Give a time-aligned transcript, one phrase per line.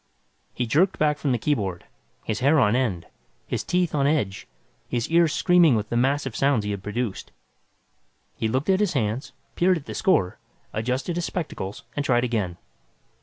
[0.55, 1.85] He jerked back from the keyboard,
[2.23, 3.05] his hair on end,
[3.45, 4.47] his teeth, on edge,
[4.89, 7.31] his ears screaming with the mass of sounds he had produced.
[8.35, 10.39] He looked at his hands, peered at the score,
[10.73, 12.57] adjusted his spectacles and tried again.